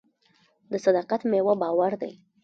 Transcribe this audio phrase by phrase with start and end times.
[0.71, 2.13] د صداقت میوه باور دی.